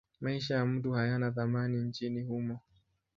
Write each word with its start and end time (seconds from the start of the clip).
Maisha 0.21 0.55
ya 0.55 0.65
mtu 0.65 0.91
hayana 0.91 1.31
thamani 1.31 1.77
nchini 1.77 2.21
humo. 2.23 2.59